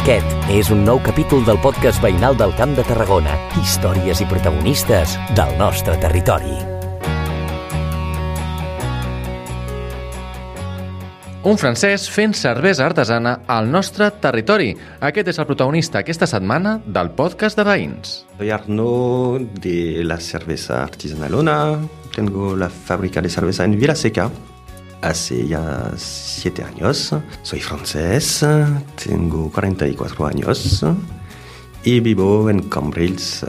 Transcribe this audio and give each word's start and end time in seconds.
Aquest 0.00 0.46
és 0.48 0.70
un 0.72 0.80
nou 0.86 0.96
capítol 1.04 1.42
del 1.44 1.58
podcast 1.60 2.00
veïnal 2.00 2.32
del 2.38 2.54
Camp 2.56 2.70
de 2.72 2.80
Tarragona. 2.88 3.34
Històries 3.60 4.22
i 4.24 4.26
protagonistes 4.30 5.12
del 5.36 5.50
nostre 5.58 5.98
territori. 6.00 6.54
Un 11.44 11.60
francès 11.60 12.06
fent 12.08 12.32
cervesa 12.32 12.86
artesana 12.86 13.42
al 13.44 13.68
nostre 13.68 14.08
territori. 14.24 14.70
Aquest 15.04 15.34
és 15.34 15.40
el 15.42 15.48
protagonista 15.50 16.00
aquesta 16.00 16.28
setmana 16.30 16.78
del 16.86 17.12
podcast 17.18 17.60
de 17.60 17.66
veïns. 17.68 18.22
Soy 18.38 18.54
Arnaud 18.56 19.60
de 19.60 20.00
la 20.08 20.16
cerveza 20.16 20.80
artesanalona. 20.80 21.76
Tengo 22.16 22.54
la 22.56 22.70
fábrica 22.72 23.20
de 23.20 23.28
cerveza 23.28 23.68
en 23.68 23.76
Vilaseca 23.76 24.30
hace 25.02 25.46
ya 25.46 25.92
siete 25.96 26.62
años. 26.62 27.14
Soy 27.42 27.60
francés, 27.60 28.44
tengo 29.02 29.50
44 29.50 30.26
años 30.26 30.84
y 31.84 32.00
vivo 32.00 32.50
en 32.50 32.68
Cambrils 32.68 33.42
uh, 33.42 33.48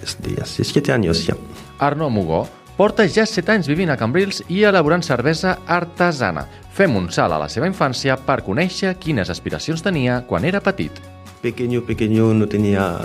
desde 0.00 0.42
hace 0.42 0.64
siete 0.64 0.92
años 0.92 1.26
ya. 1.26 1.36
Arnaud 1.78 2.10
Mugó 2.10 2.48
porta 2.76 3.06
ja 3.08 3.24
7 3.24 3.52
anys 3.52 3.68
vivint 3.68 3.90
a 3.90 3.96
Cambrils 3.96 4.42
i 4.48 4.62
elaborant 4.68 5.02
cervesa 5.02 5.58
artesana. 5.66 6.46
Fem 6.76 6.96
un 6.96 7.08
salt 7.10 7.32
a 7.32 7.40
la 7.40 7.48
seva 7.48 7.68
infància 7.70 8.18
per 8.20 8.42
conèixer 8.44 8.98
quines 9.00 9.32
aspiracions 9.32 9.82
tenia 9.82 10.20
quan 10.28 10.44
era 10.44 10.60
petit. 10.60 10.92
Pequeño, 11.40 11.82
pequeño 11.86 12.34
no 12.34 12.48
tenía 12.48 12.98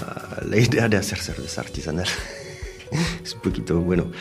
la 0.44 0.58
idea 0.58 0.90
de 0.90 0.98
hacer 0.98 1.20
cerveza 1.20 1.62
artesanal. 1.62 2.08
es 3.24 3.34
un 3.34 3.42
poquito, 3.42 3.80
bueno, 3.80 4.12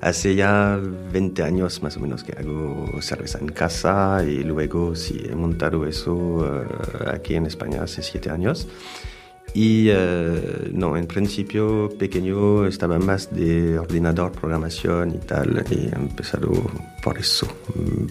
hace 0.00 0.34
ya 0.34 0.78
20 1.12 1.42
años 1.42 1.82
más 1.82 1.96
o 1.96 2.00
menos 2.00 2.24
que 2.24 2.32
hago 2.32 2.86
cerveza 3.00 3.38
en 3.38 3.48
casa 3.48 4.22
y 4.24 4.44
luego 4.44 4.94
sí 4.94 5.20
he 5.28 5.34
montado 5.34 5.86
eso 5.86 6.14
uh, 6.14 6.64
aquí 7.12 7.34
en 7.34 7.46
España 7.46 7.82
hace 7.82 8.02
7 8.02 8.30
años. 8.30 8.68
Y 9.52 9.90
uh, 9.90 10.70
no, 10.72 10.96
en 10.96 11.06
principio 11.06 11.88
pequeño 11.98 12.66
estaba 12.66 12.98
más 12.98 13.34
de 13.34 13.78
ordenador, 13.78 14.32
programación 14.32 15.14
y 15.14 15.18
tal, 15.18 15.64
y 15.70 15.88
he 15.88 15.94
empezado 15.94 16.50
por 17.02 17.18
eso, 17.18 17.48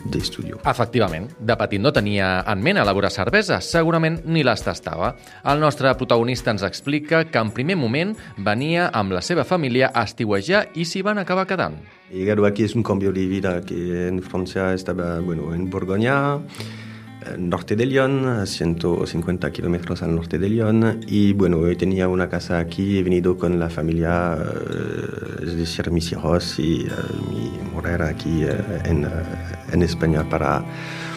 de 0.06 0.18
estudio. 0.18 0.60
Efectivament, 0.66 1.32
de 1.40 1.56
petit 1.56 1.80
no 1.80 1.94
tenia 1.96 2.40
en 2.44 2.64
ment 2.64 2.82
elaborar 2.82 3.12
cervesa, 3.14 3.62
segurament 3.62 4.20
ni 4.26 4.44
les 4.44 4.64
tastava. 4.66 5.14
El 5.46 5.62
nostre 5.62 5.94
protagonista 5.96 6.52
ens 6.52 6.66
explica 6.68 7.24
que 7.30 7.40
en 7.40 7.54
primer 7.56 7.78
moment 7.78 8.16
venia 8.38 8.90
amb 8.90 9.16
la 9.16 9.22
seva 9.22 9.46
família 9.46 9.94
a 9.94 10.04
estiuejar 10.10 10.68
i 10.76 10.86
s'hi 10.86 11.06
van 11.06 11.22
acabar 11.24 11.48
quedant. 11.48 11.80
He 12.12 12.18
llegado 12.18 12.46
aquí 12.46 12.64
es 12.64 12.74
un 12.76 12.84
cambio 12.84 13.12
de 13.12 13.28
vida 13.28 13.62
que 13.62 14.08
en 14.08 14.22
Francia 14.24 14.74
estaba, 14.74 15.20
bueno, 15.20 15.54
en 15.54 15.70
Borgoña, 15.70 16.40
norte 17.38 17.76
de 17.76 17.86
Lyon, 17.86 18.26
a 18.28 18.46
150 18.46 19.52
kilómetros 19.52 20.02
al 20.04 20.16
norte 20.16 20.38
de 20.40 20.50
Lyon. 20.50 21.02
Y 21.08 21.34
bueno, 21.34 21.68
yo 21.68 21.78
tenía 21.78 22.08
una 22.08 22.30
casa 22.30 22.60
aquí, 22.60 22.98
he 22.98 23.04
venido 23.04 23.38
con 23.38 23.60
la 23.60 23.70
familia, 23.70 24.38
uh, 24.38 25.44
es 25.44 25.56
decir, 25.56 25.92
mis 25.92 26.12
hijos 26.12 26.60
y 26.60 26.86
uh, 26.86 27.32
mi 27.32 27.52
mujer 27.74 28.02
aquí 28.02 28.46
uh, 28.46 28.88
en, 28.88 29.08
en, 29.72 29.82
España 29.82 30.28
para, 30.28 30.64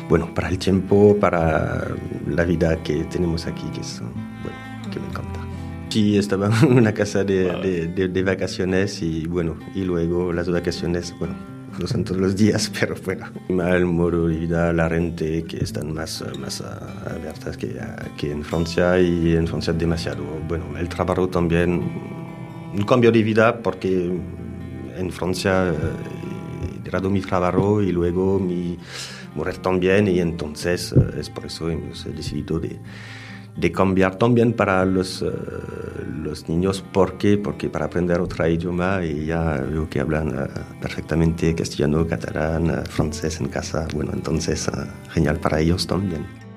bueno, 0.09 0.35
para 0.35 0.49
el 0.49 0.59
tiempo, 0.59 1.17
para 1.19 1.87
la 2.27 2.45
vida 2.45 2.83
que 2.83 3.05
tenemos 3.05 3.47
aquí, 3.47 3.65
que 3.75 3.81
es, 3.81 4.01
bueno, 4.01 4.91
que 4.91 4.99
me 4.99 5.07
encanta. 5.07 5.41
Sí, 5.89 6.17
estaba 6.17 6.51
en 6.63 6.79
una 6.79 6.93
casa 6.93 7.23
de, 7.23 7.45
de, 7.61 7.87
de, 7.89 8.09
de 8.09 8.23
vacaciones 8.23 9.03
y 9.03 9.27
bueno, 9.27 9.57
y 9.75 9.85
luego 9.85 10.33
las 10.33 10.51
vacaciones, 10.51 11.15
bueno, 11.19 11.52
no 11.79 11.87
son 11.87 12.05
todos 12.05 12.21
los 12.21 12.37
días, 12.37 12.71
pero 12.81 12.95
bueno. 13.05 13.27
De 13.49 14.37
vida, 14.37 14.73
la 14.73 14.89
rente 14.89 15.45
que 15.45 15.59
están 15.59 15.93
más, 15.93 16.25
más 16.39 16.61
abiertas 16.61 17.57
que, 17.57 17.79
que 18.17 18.33
en 18.33 18.43
Francia 18.43 18.99
y 19.01 19.35
en 19.35 19.47
Francia 19.47 19.73
demasiado. 19.73 20.25
Bueno, 20.49 20.77
el 20.79 20.89
trabajo 20.89 21.29
también, 21.29 21.83
un 22.75 22.85
cambio 22.85 23.11
de 23.13 23.23
vida 23.23 23.59
porque 23.63 24.11
en 24.97 25.11
Francia 25.11 25.73
he 26.85 26.91
dado 26.91 27.11
mi 27.11 27.21
trabajo 27.21 27.83
y 27.83 27.93
luego 27.93 28.39
mi 28.39 28.79
mujer 29.35 29.59
también 29.59 30.09
y 30.09 30.21
entonces 30.21 30.93
es 31.19 31.31
por 31.31 31.47
eso 31.47 31.71
hemos 31.71 32.05
decidido 32.15 32.59
de 32.59 32.79
de 33.57 33.71
cambiar 33.71 34.17
también 34.17 34.53
para 34.53 34.85
los, 34.85 35.23
uh, 35.23 35.31
los 36.23 36.49
niños. 36.49 36.83
¿Por 36.93 37.19
qué? 37.19 37.37
Porque 37.37 37.69
para 37.69 37.87
aprender 37.87 38.21
otro 38.21 38.47
idioma 38.47 39.05
y 39.05 39.27
ya 39.27 39.59
veo 39.59 39.89
que 39.89 40.01
hablan 40.01 40.29
uh, 40.29 40.81
perfectamente 40.81 41.55
castellano, 41.55 42.07
catalán, 42.07 42.71
uh, 42.71 42.85
francés 42.89 43.41
en 43.41 43.49
casa. 43.49 43.87
Bueno, 43.95 44.13
entonces 44.15 44.71
genial 45.11 45.39
para 45.39 45.61
ellos 45.61 45.87
también. 45.87 46.52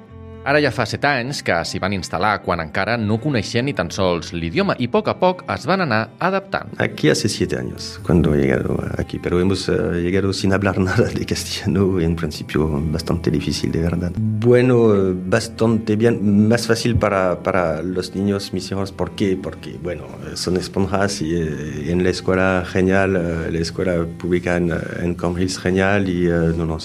Ara 0.46 0.60
ja 0.62 0.70
fa 0.70 0.84
7 0.86 1.08
anys 1.10 1.40
que 1.42 1.56
s'hi 1.66 1.80
van 1.82 1.96
instal·lar 1.96 2.36
quan 2.46 2.62
encara 2.62 3.00
no 3.02 3.16
coneixien 3.18 3.66
ni 3.66 3.74
tan 3.74 3.88
sols 3.90 4.28
l'idioma 4.36 4.76
i 4.78 4.86
poc 4.94 5.08
a 5.10 5.16
poc 5.18 5.40
es 5.50 5.64
van 5.66 5.82
anar 5.82 6.02
adaptant. 6.22 6.76
Aquí 6.78 7.10
hace 7.10 7.30
7 7.30 7.58
años 7.58 8.00
cuando 8.06 8.36
he 8.36 8.44
llegado 8.44 8.78
aquí, 9.00 9.18
pero 9.18 9.40
hemos 9.42 9.68
uh, 9.70 9.94
llegado 9.94 10.34
sin 10.34 10.54
hablar 10.54 10.78
nada 10.90 11.10
de 11.10 11.26
castellano 11.26 12.00
en 12.00 12.16
principio 12.16 12.70
bastante 12.92 13.32
difícil 13.32 13.72
de 13.72 13.82
verdad. 13.82 14.12
Bueno, 14.16 14.94
bastante 15.26 15.96
bien, 15.96 16.48
más 16.48 16.68
fácil 16.68 16.96
para, 16.96 17.42
para 17.42 17.82
los 17.82 18.14
niños, 18.14 18.54
mis 18.54 18.70
hijos, 18.70 18.92
¿por 18.92 19.16
qué? 19.16 19.40
Porque, 19.42 19.80
bueno, 19.82 20.04
son 20.36 20.58
esponjas 20.58 21.24
y 21.24 21.34
eh, 21.34 21.92
en 21.92 22.04
la 22.04 22.12
escuela 22.12 22.64
genial, 22.68 23.14
la 23.52 23.60
escuela 23.60 24.06
pública 24.20 24.58
en, 24.58 24.72
en 25.02 25.16
Cambridge 25.16 25.58
genial 25.58 26.08
y 26.08 26.26
no, 26.26 26.68
no, 26.68 26.78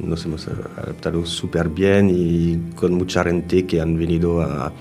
nos 0.00 0.24
hemos 0.24 0.48
adaptado 0.48 1.24
súper 1.24 1.68
bien 1.68 2.10
y 2.10 2.74
con 2.74 3.03
mucha 3.04 3.22
gente 3.22 3.66
que 3.66 3.82
han 3.82 3.98
venido 3.98 4.40
a, 4.40 4.72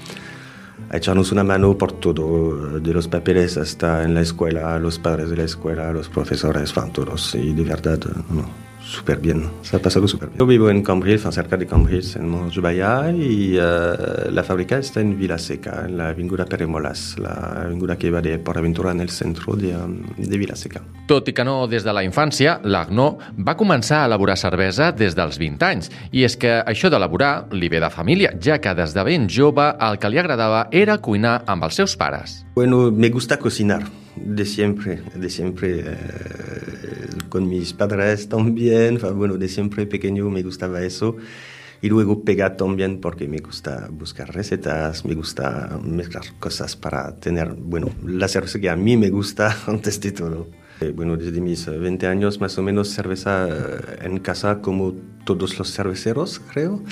a, 0.89 0.97
echarnos 0.97 1.34
una 1.34 1.44
mano 1.44 1.78
por 1.78 1.91
todo, 1.91 2.79
de 2.79 2.94
los 2.94 3.09
papeles 3.09 3.57
hasta 3.57 4.03
en 4.03 4.13
la 4.13 4.22
escuela, 4.22 4.79
los 4.79 4.97
padres 4.97 5.29
de 5.29 5.35
la 5.35 5.44
escuela, 5.44 5.91
los 5.91 6.07
profesores, 6.07 6.73
todos, 6.94 7.35
y 7.35 7.53
de 7.53 7.63
verdad, 7.63 8.00
no, 8.29 8.62
súper 8.83 9.19
bien, 9.19 9.49
se 9.61 9.77
ha 9.77 9.81
pasado 9.81 10.07
súper 10.07 10.29
bien. 10.29 10.39
Yo 10.39 10.45
vivo 10.45 10.69
en 10.69 10.83
Cambrils, 10.83 11.23
cerca 11.31 11.57
de 11.57 11.66
Cambrils, 11.66 12.16
en 12.16 12.27
Montjubaya, 12.27 13.11
y 13.11 13.57
uh, 13.57 14.31
la 14.31 14.44
fábrica 14.44 14.77
está 14.77 15.01
en 15.01 15.17
Vilaseca, 15.17 15.85
en 15.88 15.97
la 15.97 16.09
Avinguda 16.09 16.45
Peremolas, 16.45 17.17
la 17.17 17.63
avinguda 17.63 17.97
que 17.97 18.11
va 18.11 18.22
de 18.22 18.38
por 18.39 18.57
aventura 18.57 18.91
en 18.91 18.99
el 18.99 19.09
centro 19.09 19.55
de, 19.55 19.75
um, 19.75 20.03
de 20.17 20.38
Vilaseca. 20.38 20.81
Tot 21.07 21.27
i 21.27 21.33
que 21.35 21.43
no 21.47 21.66
des 21.67 21.83
de 21.83 21.93
la 21.95 22.03
infància, 22.05 22.59
l'Agnó 22.63 23.17
va 23.39 23.55
començar 23.59 24.03
a 24.03 24.05
elaborar 24.11 24.38
cervesa 24.39 24.91
des 24.91 25.16
dels 25.16 25.39
20 25.39 25.67
anys. 25.67 25.91
I 26.11 26.23
és 26.27 26.38
que 26.39 26.59
això 26.61 26.91
d'elaborar 26.91 27.49
li 27.51 27.69
ve 27.72 27.81
de 27.83 27.89
família, 27.91 28.33
ja 28.39 28.59
que 28.59 28.75
des 28.75 28.93
de 28.95 29.03
ben 29.03 29.27
jove 29.29 29.72
el 29.79 29.99
que 29.99 30.11
li 30.11 30.22
agradava 30.22 30.67
era 30.72 30.99
cuinar 30.99 31.41
amb 31.47 31.67
els 31.67 31.79
seus 31.81 31.97
pares. 31.97 32.43
Bueno, 32.55 32.91
me 32.91 33.09
gusta 33.09 33.39
cocinar, 33.39 33.83
de 34.16 34.45
siempre, 34.45 35.01
de 35.16 35.29
siempre. 35.29 35.79
Eh, 35.79 36.62
con 37.33 37.49
mis 37.49 37.73
padres 37.73 38.29
también, 38.29 38.99
bueno, 39.16 39.38
de 39.38 39.47
siempre 39.47 39.88
pequeño 39.88 40.29
me 40.29 40.44
gustaba 40.44 40.83
eso. 40.83 41.17
Y 41.81 41.89
luego 41.89 42.23
pegar 42.23 42.57
también 42.57 43.01
porque 43.01 43.27
me 43.27 43.39
gusta 43.39 43.89
buscar 43.91 44.31
recetas, 44.31 45.03
me 45.03 45.16
gusta 45.16 45.79
mezclar 45.83 46.25
cosas 46.39 46.75
para 46.75 47.16
tener, 47.16 47.55
bueno, 47.55 47.89
la 48.05 48.27
cerveza 48.27 48.59
que 48.59 48.69
a 48.69 48.75
mí 48.75 48.97
me 48.97 49.09
gusta 49.09 49.57
antes 49.67 49.99
de 49.99 50.11
todo. 50.11 50.47
Bueno, 50.93 51.17
desde 51.17 51.41
mis 51.41 51.66
20 51.66 52.05
años 52.05 52.39
más 52.39 52.55
o 52.59 52.61
menos 52.61 52.89
cerveza 52.89 53.47
en 54.03 54.19
casa 54.19 54.61
como 54.61 54.93
todos 55.25 55.57
los 55.57 55.73
cerveceros, 55.73 56.39
creo, 56.51 56.83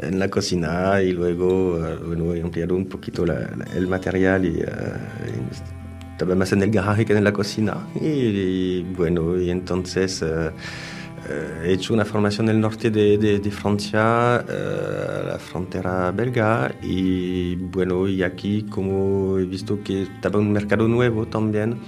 en 0.00 0.18
la 0.18 0.28
cocina 0.28 1.00
y 1.00 1.12
luego, 1.12 1.78
bueno, 2.08 2.34
he 2.34 2.42
ampliado 2.42 2.74
un 2.74 2.86
poquito 2.86 3.24
la, 3.24 3.34
la, 3.56 3.66
el 3.76 3.86
material 3.86 4.46
y... 4.46 4.64
Uh, 4.64 5.79
estaba 6.20 6.34
más 6.34 6.52
en 6.52 6.62
el 6.62 6.70
garaje 6.70 7.06
que 7.06 7.16
en 7.16 7.24
la 7.24 7.32
cocina. 7.32 7.88
Y, 7.98 8.06
y 8.06 8.82
bueno, 8.94 9.40
y 9.40 9.48
entonces 9.48 10.20
uh, 10.20 10.26
uh, 10.26 11.64
he 11.64 11.72
hecho 11.72 11.94
una 11.94 12.04
formación 12.04 12.50
en 12.50 12.56
el 12.56 12.60
norte 12.60 12.90
de, 12.90 13.16
de, 13.16 13.38
de 13.38 13.50
Francia, 13.50 14.44
uh, 14.44 15.28
la 15.28 15.38
frontera 15.38 16.10
belga, 16.10 16.74
y 16.82 17.56
bueno, 17.56 18.06
y 18.06 18.22
aquí 18.22 18.64
como 18.64 19.38
he 19.38 19.46
visto 19.46 19.82
que 19.82 20.02
estaba 20.02 20.38
un 20.38 20.52
mercado 20.52 20.86
nuevo 20.86 21.26
también, 21.26 21.78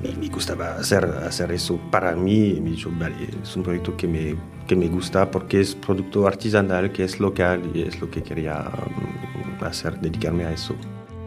me, 0.00 0.12
me 0.14 0.28
gustaba 0.28 0.76
hacer, 0.76 1.04
hacer 1.04 1.50
eso 1.50 1.80
para 1.90 2.14
mí. 2.14 2.60
Me 2.62 2.70
dicho, 2.70 2.88
vale, 2.96 3.16
es 3.42 3.56
un 3.56 3.64
proyecto 3.64 3.96
que 3.96 4.06
me, 4.06 4.36
que 4.68 4.76
me 4.76 4.86
gusta 4.86 5.28
porque 5.28 5.60
es 5.60 5.74
producto 5.74 6.28
artesanal, 6.28 6.92
que 6.92 7.02
es 7.02 7.18
local 7.18 7.62
y 7.74 7.82
es 7.82 8.00
lo 8.00 8.08
que 8.08 8.22
quería 8.22 8.64
um, 8.86 9.64
hacer, 9.64 9.98
dedicarme 10.00 10.44
a 10.44 10.52
eso. 10.52 10.76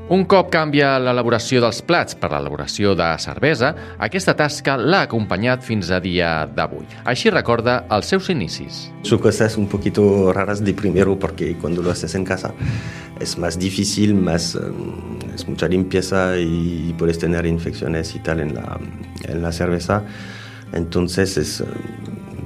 Un 0.08 0.22
cop 0.24 0.48
canvia 0.48 0.94
l'elaboració 1.04 1.60
dels 1.60 1.82
plats 1.84 2.16
per 2.16 2.30
l'elaboració 2.32 2.94
de 2.96 3.08
cervesa, 3.20 3.74
aquesta 4.00 4.38
tasca 4.40 4.78
l'ha 4.80 5.02
acompanyat 5.04 5.66
fins 5.68 5.90
a 5.92 6.00
dia 6.00 6.30
d'avui. 6.48 6.86
Així 7.04 7.28
recorda 7.34 7.82
els 7.92 8.08
seus 8.14 8.30
inicis. 8.32 8.86
Son 9.04 9.20
cosas 9.20 9.58
un 9.60 9.68
poquito 9.68 10.32
raras 10.32 10.64
de 10.64 10.72
primero 10.72 11.18
porque 11.20 11.58
cuando 11.60 11.84
lo 11.84 11.92
haces 11.92 12.16
en 12.16 12.24
casa 12.24 12.54
es 13.20 13.38
más 13.38 13.60
difícil, 13.60 14.16
más, 14.16 14.56
um, 14.56 15.20
es 15.36 15.46
mucha 15.46 15.68
limpieza 15.68 16.38
y 16.40 16.96
puedes 16.98 17.20
tener 17.20 17.46
infecciones 17.46 18.16
y 18.16 18.20
tal 18.20 18.40
en 18.40 18.56
la, 18.56 18.80
en 19.28 19.42
la 19.42 19.52
cerveza. 19.52 20.04
Entonces 20.72 21.36
es... 21.36 21.64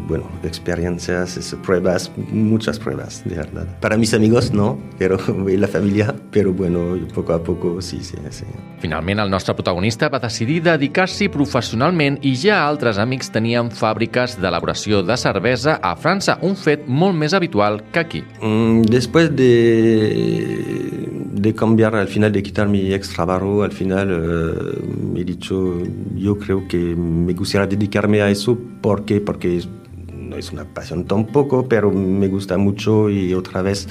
Bueno, 0.08 0.26
experiencias, 0.44 1.56
pruebas, 1.64 2.12
muchas 2.32 2.80
pruebas, 2.80 3.24
de 3.26 3.36
verdad. 3.36 3.68
Para 3.80 3.98
mis 3.98 4.14
amigos 4.14 4.52
no, 4.52 4.80
pero 4.98 5.18
la 5.46 5.68
familia, 5.68 6.16
però 6.32 6.54
bueno, 6.54 6.98
poco 7.14 7.34
a 7.34 7.44
poco 7.44 7.82
sí, 7.82 8.00
sí, 8.02 8.18
sí. 8.30 8.46
Finalment, 8.80 9.20
el 9.20 9.30
nostre 9.30 9.54
protagonista 9.54 10.10
va 10.10 10.20
decidir 10.20 10.62
dedicar-s'hi 10.66 11.30
professionalment 11.34 12.18
i 12.26 12.34
ja 12.38 12.62
altres 12.66 13.00
amics 13.02 13.32
tenien 13.34 13.70
fàbriques 13.74 14.38
d'elaboració 14.42 15.02
de 15.06 15.18
cervesa 15.18 15.78
a 15.82 15.96
França, 15.96 16.38
un 16.42 16.56
fet 16.58 16.88
molt 16.88 17.18
més 17.18 17.36
habitual 17.38 17.82
que 17.92 18.02
aquí. 18.02 18.24
Mm, 18.42 18.82
después 18.90 19.30
de, 19.36 19.52
de 21.34 21.54
cambiar, 21.56 21.96
al 21.96 22.08
final 22.08 22.32
de 22.32 22.44
quitar 22.44 22.68
mi 22.68 22.94
ex 22.94 23.14
trabajo, 23.14 23.64
al 23.64 23.72
final 23.72 24.12
uh, 24.12 25.18
he 25.18 25.24
dicho, 25.24 25.78
yo 26.16 26.38
creo 26.38 26.68
que 26.68 26.78
me 26.78 27.34
gustaría 27.34 27.68
dedicarme 27.68 28.22
a 28.22 28.30
eso 28.30 28.58
porque, 28.82 29.22
porque 29.22 29.62
no 30.32 30.38
es 30.38 30.52
una 30.52 30.64
pasión 30.64 31.06
tampoco, 31.06 31.68
pero 31.68 31.92
me 31.92 32.28
gusta 32.30 32.58
mucho 32.58 33.10
y 33.10 33.34
otra 33.34 33.62
vez 33.62 33.88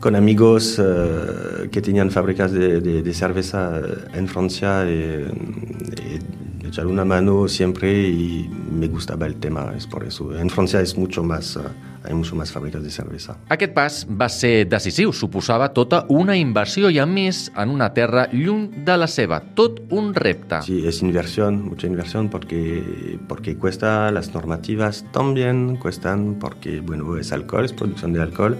con 0.00 0.16
amigos 0.16 0.80
uh, 0.80 1.68
que 1.70 1.80
tenían 1.80 2.10
fábricas 2.10 2.50
de, 2.50 3.14
cerveza 3.14 3.80
en 4.12 4.26
Francia, 4.26 4.82
eh, 4.84 5.30
eh, 5.30 6.18
echar 6.66 6.88
una 6.88 7.04
mano 7.04 7.46
siempre 7.46 8.08
y 8.08 8.50
me 8.72 8.88
gustaba 8.88 9.26
el 9.26 9.36
tema, 9.36 9.72
es 9.76 9.86
por 9.86 10.02
eso. 10.04 10.36
En 10.36 10.50
Francia 10.50 10.80
es 10.80 10.98
mucho 10.98 11.22
más... 11.22 11.56
hay 12.04 12.14
mucho 12.14 12.36
más 12.36 12.52
fàbriques 12.52 12.82
de 12.82 12.90
cervesa. 12.90 13.36
Aquest 13.48 13.74
pas 13.74 14.02
va 14.08 14.28
ser 14.32 14.66
decisiu, 14.68 15.12
suposava 15.12 15.68
tota 15.74 16.02
una 16.10 16.36
inversió 16.36 16.90
i, 16.90 16.98
a 16.98 17.06
més, 17.06 17.44
en 17.56 17.70
una 17.70 17.92
terra 17.94 18.26
lluny 18.32 18.84
de 18.86 18.96
la 18.98 19.06
seva. 19.06 19.40
Tot 19.54 19.80
un 19.90 20.12
repte. 20.14 20.62
Sí, 20.66 20.82
es 20.86 21.02
inversión, 21.02 21.62
mucha 21.68 21.86
inversión, 21.86 22.28
porque, 22.28 23.18
porque 23.28 23.56
cuesta, 23.56 24.10
las 24.10 24.34
normativas 24.34 25.04
también 25.12 25.76
cuestan, 25.76 26.36
porque, 26.40 26.80
bueno, 26.80 27.16
es 27.16 27.32
alcohol, 27.32 27.64
es 27.64 27.72
producción 27.72 28.12
de 28.12 28.22
alcohol. 28.22 28.56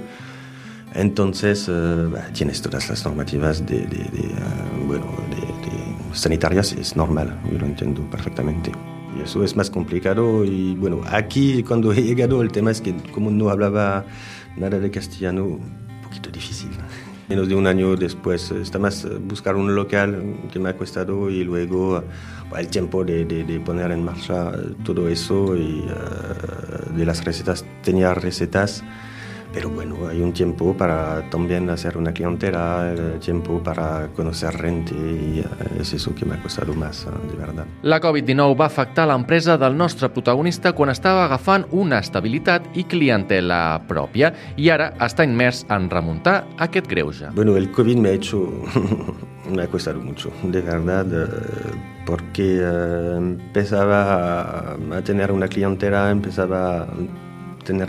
Entonces, 0.95 1.69
uh, 1.69 2.12
tienes 2.35 2.61
todas 2.61 2.91
las 2.91 3.05
normativas 3.05 3.65
de, 3.65 3.81
de, 3.87 4.05
de 4.12 4.29
uh, 4.29 4.87
bueno, 4.87 5.06
de, 5.31 5.37
de 5.41 6.15
sanitarias, 6.15 6.73
es 6.73 6.95
normal, 6.97 7.41
yo 7.50 7.59
lo 7.59 7.67
entiendo 7.67 8.03
perfectamente. 8.11 8.71
Eso 9.23 9.45
es 9.45 9.57
más 9.57 9.71
complicado 9.71 10.45
y 10.45 10.75
bueno, 10.75 11.03
aquí 11.07 11.63
cuando 11.63 11.93
he 11.93 12.03
llegado 12.03 12.43
el 12.43 12.51
tema 12.51 12.71
es 12.71 12.81
que 12.81 12.95
como 13.13 13.31
no 13.31 13.51
hablaba 13.51 14.05
nada 14.57 14.79
de 14.79 14.91
castellano, 14.91 15.45
un 15.45 16.03
poquito 16.03 16.31
difícil. 16.31 16.71
Menos 17.29 17.49
de 17.49 17.55
un 17.55 17.67
año 17.67 17.97
después, 17.97 18.51
está 18.51 18.79
más 18.79 19.07
buscar 19.21 19.57
un 19.57 19.75
local 19.75 20.37
que 20.53 20.59
me 20.59 20.69
ha 20.69 20.77
costado 20.77 21.31
y 21.31 21.45
luego 21.45 22.03
el 22.57 22.69
tiempo 22.69 23.05
de, 23.05 23.25
de, 23.25 23.45
de 23.45 23.61
poner 23.61 23.93
en 23.93 24.05
marcha 24.05 24.53
todo 24.85 25.09
eso 25.09 25.57
y 25.57 25.87
uh, 25.87 26.97
de 26.97 27.07
las 27.07 27.25
recetas, 27.25 27.65
tenía 27.83 28.13
recetas 28.13 28.85
Pero 29.52 29.69
bueno, 29.69 30.08
hay 30.08 30.20
un 30.22 30.32
tiempo 30.32 30.75
para 30.75 31.28
también 31.28 31.69
hacer 31.69 31.99
una 31.99 32.12
clientela, 32.12 32.94
tiempo 33.20 33.62
para 33.62 34.08
conocer 34.16 34.56
gente 34.56 34.94
y 34.94 35.40
eh, 35.40 35.81
es 35.81 35.93
eso 35.93 36.14
que 36.14 36.25
me 36.25 36.34
ha 36.34 36.43
costado 36.43 36.72
más, 36.75 37.06
eh, 37.06 37.28
de 37.31 37.37
verdad. 37.37 37.66
La 37.82 38.00
Covid-19 38.00 38.58
va 38.58 38.66
afectar 38.66 39.06
l'empresa 39.08 39.58
del 39.58 39.76
nostre 39.76 40.08
protagonista 40.08 40.72
quan 40.72 40.88
estava 40.88 41.26
agafant 41.26 41.66
una 41.70 42.00
estabilitat 42.00 42.70
i 42.81 42.87
clientela 42.88 43.82
pròpia 43.88 44.32
i 44.56 44.70
ara 44.72 44.93
està 45.04 45.26
immers 45.28 45.66
en 45.69 45.90
remuntar 45.93 46.46
aquest 46.56 46.88
greuge. 46.88 47.28
Bueno, 47.37 47.56
el 47.56 47.70
COVID 47.70 47.99
me 47.99 48.08
ha 48.08 48.12
hecho, 48.12 48.49
me 49.52 49.62
ha 49.62 49.69
costado 49.69 50.00
mucho, 50.00 50.32
de 50.43 50.62
verdad, 50.62 51.06
eh, 51.12 51.26
porque 52.06 52.62
empezaba 53.16 54.72
a 54.75 55.02
tener 55.04 55.31
una 55.31 55.46
clientela, 55.46 56.10
empezaba 56.10 56.88
tener 57.64 57.88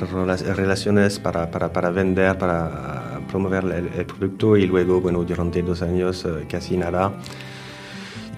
relaciones 0.55 1.19
para, 1.19 1.49
para, 1.49 1.71
para 1.71 1.89
vender, 1.89 2.37
para 2.37 3.19
promover 3.29 3.63
el, 3.65 3.89
el, 3.99 4.05
producto 4.05 4.57
y 4.57 4.65
luego, 4.67 5.01
bueno, 5.01 5.23
durante 5.23 5.61
dos 5.61 5.81
años 5.81 6.25
eh, 6.25 6.45
casi 6.49 6.77
nada. 6.77 7.13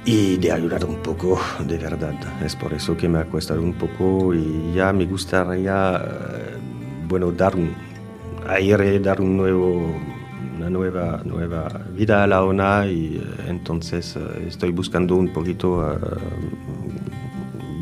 Y 0.08 0.38
de 0.38 0.52
ayudar 0.52 0.86
un 0.86 0.98
poco, 0.98 1.40
de 1.68 1.78
verdad. 1.80 2.14
Es 2.46 2.56
por 2.56 2.74
eso 2.74 2.96
que 2.96 3.10
me 3.10 3.20
ha 3.20 3.26
costado 3.26 3.62
un 3.62 3.74
poco 3.74 4.36
y 4.36 4.74
ya 4.76 4.94
me 4.94 5.06
gustaría, 5.06 5.98
eh, 5.98 6.58
bueno, 7.08 7.32
dar 7.32 7.56
un 7.56 7.74
aire, 8.48 9.00
dar 9.00 9.20
un 9.20 9.36
nuevo, 9.36 9.96
una 10.58 10.70
nueva, 10.70 11.22
nueva 11.26 11.68
vida 11.92 12.24
a 12.24 12.28
la 12.28 12.44
ONA 12.44 12.86
y 12.88 13.18
eh, 13.18 13.46
entonces 13.48 14.16
eh, 14.16 14.46
estoy 14.48 14.72
buscando 14.72 15.16
un 15.16 15.34
poquito 15.34 15.82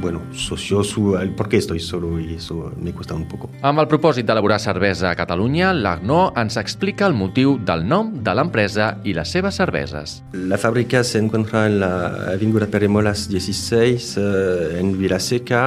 bueno, 0.03 0.21
socioso, 0.33 1.17
el 1.17 1.31
por 1.31 1.47
què 1.47 1.57
estoy 1.57 1.79
solo 1.79 2.19
y 2.19 2.35
eso 2.35 2.73
me 2.75 2.91
cuesta 2.91 3.15
un 3.15 3.23
poco. 3.25 3.47
Amb 3.63 3.79
el 3.79 3.87
propòsit 3.87 4.27
d'elaborar 4.27 4.59
cervesa 4.59 5.07
a 5.09 5.15
Catalunya, 5.15 5.71
l'Agnó 5.71 6.33
ens 6.35 6.59
explica 6.59 7.07
el 7.07 7.15
motiu 7.15 7.55
del 7.63 7.85
nom 7.87 8.11
de 8.19 8.33
l'empresa 8.35 8.89
i 9.07 9.15
les 9.15 9.31
seves 9.31 9.55
cerveses. 9.61 10.17
La 10.35 10.59
fábrica 10.59 11.05
se 11.07 11.23
encuentra 11.23 11.65
en 11.67 11.79
la 11.79 11.93
Avinguda 12.33 12.67
Peremolas 12.67 13.29
16, 13.29 14.17
eh, 14.17 14.79
en 14.81 14.91
Vilaseca. 14.99 15.63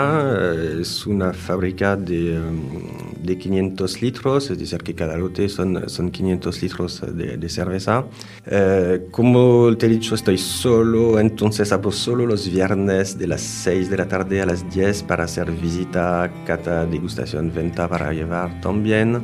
Eh, 0.52 0.82
es 0.82 1.06
una 1.06 1.32
fábrica 1.32 1.96
de, 1.96 2.36
de 3.26 3.36
500 3.36 4.02
litros, 4.02 4.50
es 4.50 4.58
decir, 4.58 4.82
que 4.82 4.94
cada 4.94 5.16
lote 5.16 5.48
son, 5.48 5.88
son 5.88 6.10
500 6.10 6.62
litros 6.62 7.02
de, 7.14 7.36
de 7.36 7.48
cerveza. 7.48 8.04
Eh, 8.46 9.08
como 9.10 9.76
te 9.76 9.86
he 9.86 9.88
dicho, 9.88 10.14
estoy 10.14 10.38
solo, 10.38 11.18
entonces 11.18 11.72
abro 11.72 11.92
solo 11.92 12.26
los 12.26 12.50
viernes 12.50 13.18
de 13.18 13.26
las 13.26 13.42
6 13.42 13.90
de 13.90 13.96
la 13.96 14.08
tarde 14.08 14.40
a 14.40 14.46
las 14.46 14.68
10 14.70 15.02
para 15.02 15.24
hacer 15.24 15.50
visita, 15.50 16.32
cata, 16.46 16.86
degustación, 16.86 17.52
venta 17.54 17.88
para 17.88 18.12
llevar 18.12 18.60
también. 18.60 19.22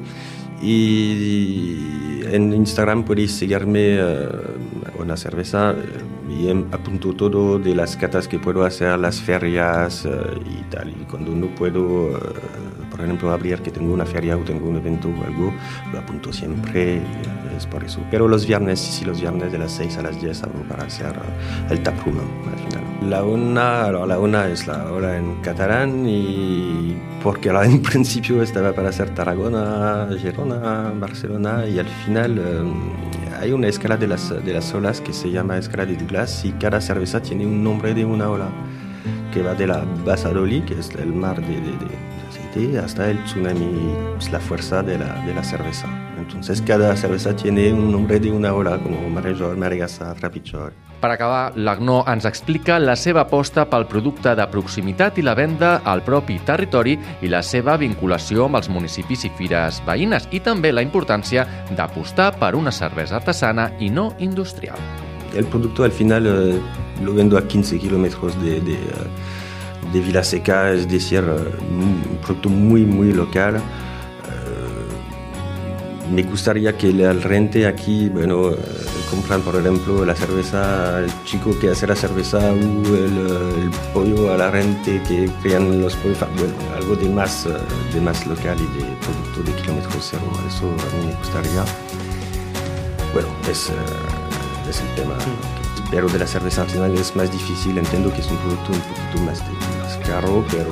Y 0.63 2.23
en 2.31 2.53
Instagram 2.53 3.05
podéis 3.05 3.33
seguirme 3.33 4.01
uh, 4.01 5.03
una 5.03 5.17
cerveza 5.17 5.75
y 6.31 6.49
apunto 6.49 7.13
todo 7.15 7.59
de 7.59 7.75
las 7.75 7.97
catas 7.97 8.29
que 8.29 8.39
puedo 8.39 8.65
hacer, 8.65 8.97
las 8.99 9.21
ferias 9.21 10.05
uh, 10.05 10.11
y 10.49 10.63
tal. 10.71 10.91
Y 10.91 11.05
cuando 11.11 11.33
no 11.33 11.49
puedo, 11.55 12.13
uh, 12.13 12.62
por 13.03 13.09
ejemplo, 13.09 13.33
abrir 13.33 13.61
que 13.63 13.73
tengo 13.73 13.93
una 13.93 14.07
feria 14.07 14.37
o 14.37 14.43
tengo 14.43 14.69
un 14.69 14.77
evento 14.77 15.09
o 15.09 15.27
algo, 15.27 15.53
lo 15.93 15.99
apunto 15.99 16.33
siempre. 16.33 17.03
es 17.57 17.67
por 17.67 17.83
eso. 17.83 18.01
Pero 18.13 18.29
los 18.29 18.47
viernes, 18.47 18.79
sí, 18.79 19.05
los 19.05 19.21
viernes 19.21 19.51
de 19.51 19.59
las 19.59 19.73
6 19.73 19.99
a 19.99 20.03
las 20.03 20.21
10 20.21 20.45
abro 20.45 20.63
para 20.69 20.85
hacer 20.85 21.13
el 21.69 21.83
taproom 21.83 22.19
al 22.19 22.59
final. 22.61 23.11
La 23.11 23.25
una, 23.25 23.91
la 23.91 24.19
una 24.21 24.47
es 24.47 24.69
la 24.69 24.93
hora 24.93 25.19
en 25.19 25.35
catalán 25.43 26.07
y 26.07 26.97
porque 27.25 27.49
en 27.49 27.83
principio 27.83 28.41
estaba 28.41 28.73
para 28.73 28.91
hacer 28.91 29.11
Tarragona, 29.11 30.09
Girona, 30.17 30.93
Barcelona 30.95 31.67
y 31.67 31.81
al 31.81 31.89
final 31.89 32.39
eh, 32.39 33.41
hay 33.41 33.51
una 33.51 33.67
escala 33.67 33.97
de 33.97 34.07
las, 34.07 34.31
de 34.31 34.53
las 34.53 34.73
olas 34.75 35.01
que 35.01 35.13
se 35.13 35.29
llama 35.29 35.59
escala 35.59 35.87
de 35.87 35.97
Douglas 35.97 36.45
y 36.45 36.53
cada 36.53 36.81
cerveza 36.81 37.21
tiene 37.21 37.47
un 37.47 37.65
nombre 37.65 37.95
de 37.95 38.05
una 38.05 38.31
ola 38.31 38.49
que 39.33 39.43
va 39.43 39.55
de 39.55 39.67
la 39.67 39.85
Basadoli, 40.05 40.61
que 40.61 40.79
es 40.79 40.91
el 40.91 41.13
mar 41.13 41.41
de, 41.41 41.55
de, 41.55 41.73
de 41.73 42.12
aceite, 42.53 42.79
hasta 42.79 43.11
el 43.11 43.23
tsunami, 43.25 43.95
es 44.19 44.31
la 44.31 44.41
fuerza 44.41 44.83
de 44.83 44.99
la, 44.99 45.25
de 45.25 45.35
la 45.35 45.43
cerveza. 45.43 45.89
Entonces 46.19 46.63
cada 46.63 46.95
cerveza 46.97 47.35
tiene 47.35 47.73
un 47.73 47.91
nombre 47.91 48.21
de 48.21 48.31
una 48.31 48.53
ola, 48.55 48.79
como 48.79 49.09
Marejol, 49.11 49.57
Marigassa, 49.57 50.15
Trapichol. 50.15 50.73
Per 51.01 51.11
acabar, 51.11 51.53
l'Agnó 51.57 52.05
ens 52.07 52.25
explica 52.25 52.79
la 52.79 52.95
seva 52.95 53.25
aposta 53.25 53.65
pel 53.67 53.89
producte 53.91 54.37
de 54.39 54.45
proximitat 54.47 55.19
i 55.19 55.25
la 55.27 55.35
venda 55.35 55.81
al 55.83 56.05
propi 56.07 56.39
territori 56.47 56.95
i 57.23 57.31
la 57.33 57.41
seva 57.43 57.75
vinculació 57.77 58.47
amb 58.47 58.61
els 58.61 58.71
municipis 58.71 59.25
i 59.27 59.33
fires 59.35 59.81
veïnes 59.83 60.29
i 60.31 60.39
també 60.39 60.71
la 60.71 60.85
importància 60.87 61.43
d'apostar 61.75 62.37
per 62.39 62.55
una 62.55 62.71
cervesa 62.71 63.19
artesana 63.19 63.73
i 63.81 63.91
no 63.91 64.13
industrial. 64.21 64.79
El 65.35 65.47
producto 65.47 65.83
al 65.83 65.91
final 65.91 66.27
eh, 66.27 66.61
lo 67.03 67.15
vendo 67.15 67.37
a 67.37 67.49
15 67.49 67.81
kilómetros 67.81 68.41
de, 68.41 68.61
de, 68.61 68.79
de 69.93 70.01
Vilaseca, 70.01 70.73
es 70.73 70.89
decir, 70.89 71.23
un 71.23 72.19
producto 72.23 72.49
muy, 72.49 72.85
muy 72.85 73.13
local. 73.13 73.61
me 76.11 76.23
gustaría 76.23 76.77
que 76.77 76.91
el 76.91 77.23
rente 77.23 77.67
aquí, 77.67 78.09
bueno, 78.09 78.51
compran 79.11 79.43
por 79.43 79.57
ejemplo 79.57 80.05
la 80.05 80.15
cerveza, 80.15 81.01
el 81.01 81.11
chico 81.25 81.59
que 81.59 81.71
hace 81.71 81.87
la 81.87 81.95
cerveza 81.95 82.39
o 82.39 82.55
el, 82.55 83.19
el 83.63 83.71
pollo 83.93 84.33
a 84.33 84.37
la 84.39 84.51
rente 84.51 85.03
que 85.07 85.31
crean 85.43 85.81
los 85.81 85.95
pollos, 85.97 86.19
bueno, 86.37 86.55
algo 86.75 86.97
de 86.97 87.09
más, 87.09 87.47
de 87.93 88.01
más 88.01 88.27
local 88.27 88.57
y 88.59 88.79
de 88.79 88.85
producto 89.01 89.43
de 89.45 89.53
kilómetro 89.61 90.01
cero, 90.01 90.23
eso 90.49 90.67
a 90.67 90.97
mí 90.97 91.07
me 91.07 91.15
gustaría. 91.15 91.65
Bueno, 93.13 93.29
es, 93.51 93.71
es 94.69 94.81
el 94.81 94.95
tema. 94.95 95.15
Pero 95.93 96.09
de 96.09 96.19
la 96.19 96.27
cerveza 96.27 96.63
artesanal 96.63 96.97
es 96.97 97.15
más 97.15 97.31
difícil, 97.31 97.79
entiendo 97.79 98.13
que 98.13 98.23
es 98.23 98.31
un 98.31 98.39
producto 98.39 98.73
un 98.73 98.81
poquito 98.81 99.23
más, 99.25 99.41
más 99.79 99.97
caro, 100.09 100.45
pero 100.51 100.71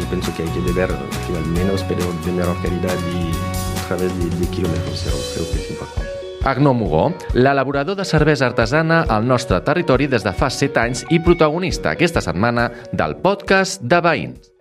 yo 0.00 0.06
pienso 0.08 0.32
que 0.34 0.44
hay 0.44 0.48
que 0.48 0.60
beber 0.60 0.90
al 0.90 1.46
menos, 1.46 1.84
pero 1.84 2.02
de 2.24 2.32
mejor 2.32 2.56
calidad 2.62 2.96
y 3.12 3.60
través 3.90 4.14
de, 4.18 4.30
de 4.38 4.46
quilòmetre 4.54 4.94
zero. 4.94 5.18
Crec 5.34 5.50
que 5.50 5.58
és 5.58 5.70
important. 5.74 6.06
Agno 6.50 6.72
Mugó, 6.72 7.10
l'elaborador 7.34 7.98
de 7.98 8.06
cervesa 8.08 8.46
artesana 8.46 9.02
al 9.16 9.26
nostre 9.28 9.58
territori 9.66 10.06
des 10.08 10.24
de 10.24 10.32
fa 10.32 10.48
7 10.48 10.80
anys 10.80 11.04
i 11.10 11.18
protagonista 11.26 11.92
aquesta 11.96 12.22
setmana 12.24 12.70
del 12.92 13.18
podcast 13.26 13.82
de 13.82 14.00
Veïns. 14.06 14.59